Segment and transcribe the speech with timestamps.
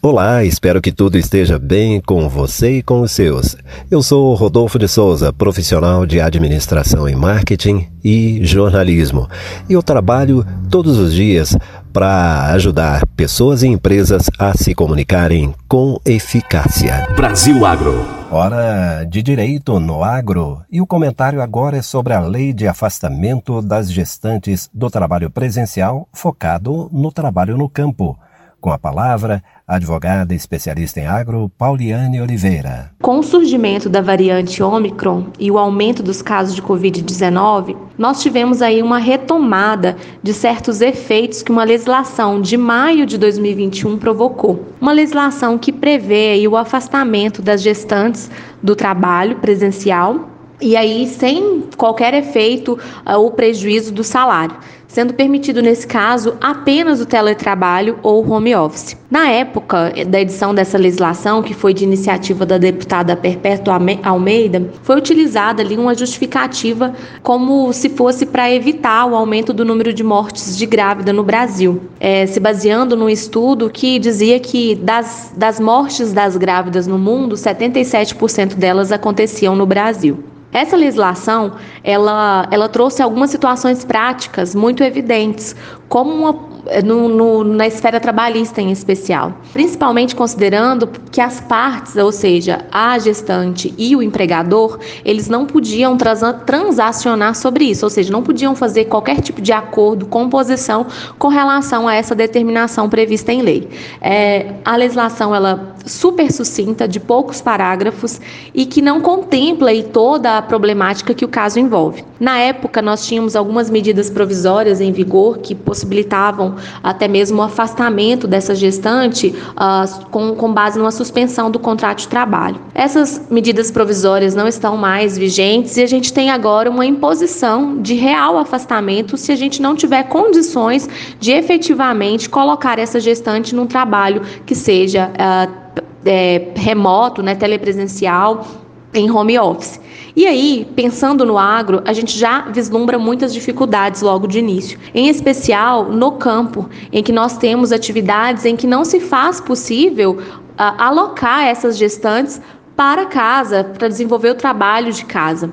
[0.00, 3.56] Olá, espero que tudo esteja bem com você e com os seus.
[3.90, 9.28] Eu sou Rodolfo de Souza, profissional de administração em marketing e jornalismo,
[9.68, 11.56] e eu trabalho todos os dias
[11.92, 17.04] para ajudar pessoas e empresas a se comunicarem com eficácia.
[17.16, 18.06] Brasil Agro.
[18.30, 20.62] Hora de direito no agro.
[20.70, 26.06] E o comentário agora é sobre a lei de afastamento das gestantes do trabalho presencial
[26.12, 28.16] focado no trabalho no campo.
[28.60, 32.90] Com a palavra, advogada especialista em agro, Pauliane Oliveira.
[33.02, 38.62] Com o surgimento da variante Omicron e o aumento dos casos de Covid-19, nós tivemos
[38.62, 44.64] aí uma retomada de certos efeitos que uma legislação de maio de 2021 provocou.
[44.80, 48.30] Uma legislação que prevê o afastamento das gestantes
[48.62, 55.62] do trabalho presencial e aí sem qualquer efeito uh, ou prejuízo do salário, sendo permitido
[55.62, 58.96] nesse caso apenas o teletrabalho ou home office.
[59.10, 64.96] Na época da edição dessa legislação, que foi de iniciativa da deputada Perpétua Almeida, foi
[64.96, 70.56] utilizada ali uma justificativa como se fosse para evitar o aumento do número de mortes
[70.56, 76.12] de grávida no Brasil, é, se baseando num estudo que dizia que das, das mortes
[76.12, 80.22] das grávidas no mundo, 77% delas aconteciam no Brasil.
[80.52, 81.52] Essa legislação,
[81.84, 85.54] ela, ela trouxe algumas situações práticas muito evidentes,
[85.88, 86.48] como uma
[86.84, 92.98] no, no, na esfera trabalhista em especial, principalmente considerando que as partes, ou seja, a
[92.98, 98.86] gestante e o empregador, eles não podiam transacionar sobre isso, ou seja, não podiam fazer
[98.86, 100.86] qualquer tipo de acordo, composição
[101.18, 103.68] com relação a essa determinação prevista em lei.
[104.00, 108.20] É, a legislação ela super sucinta, de poucos parágrafos
[108.54, 112.04] e que não contempla aí toda a problemática que o caso envolve.
[112.20, 118.26] Na época, nós tínhamos algumas medidas provisórias em vigor que possibilitavam até mesmo o afastamento
[118.26, 122.60] dessa gestante uh, com, com base numa suspensão do contrato de trabalho.
[122.74, 127.94] Essas medidas provisórias não estão mais vigentes e a gente tem agora uma imposição de
[127.94, 130.88] real afastamento se a gente não tiver condições
[131.20, 138.46] de efetivamente colocar essa gestante num trabalho que seja uh, é, remoto, né, telepresencial,
[138.92, 139.80] em home office.
[140.16, 145.08] E aí, pensando no agro, a gente já vislumbra muitas dificuldades logo de início, em
[145.08, 150.74] especial no campo, em que nós temos atividades em que não se faz possível uh,
[150.78, 152.40] alocar essas gestantes
[152.74, 155.52] para casa, para desenvolver o trabalho de casa.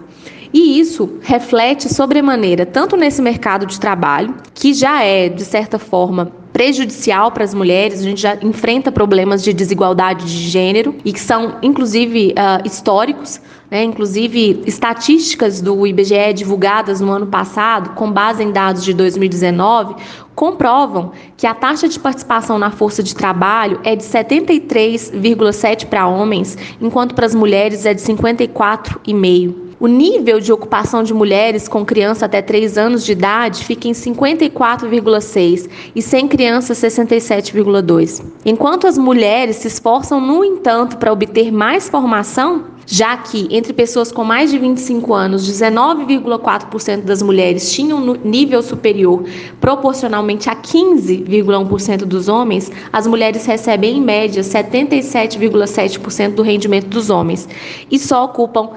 [0.53, 6.31] E isso reflete sobremaneira tanto nesse mercado de trabalho, que já é, de certa forma,
[6.55, 11.19] prejudicial para as mulheres, a gente já enfrenta problemas de desigualdade de gênero e que
[11.19, 13.41] são, inclusive, uh, históricos.
[13.69, 13.83] Né?
[13.83, 19.95] Inclusive, estatísticas do IBGE divulgadas no ano passado, com base em dados de 2019,
[20.33, 26.57] comprovam que a taxa de participação na força de trabalho é de 73,7 para homens,
[26.79, 29.64] enquanto para as mulheres é de 54,5.
[29.77, 33.91] O nível de ocupação de mulheres com criança até 3 anos de idade fica em
[33.91, 38.23] 54,6 e sem criança 67,2.
[38.45, 44.11] Enquanto as mulheres se esforçam, no entanto, para obter mais formação, já que entre pessoas
[44.11, 49.23] com mais de 25 anos, 19,4% das mulheres tinham nível superior
[49.59, 57.47] proporcionalmente a 15,1% dos homens, as mulheres recebem em média 77,7% do rendimento dos homens
[57.89, 58.69] e só ocupam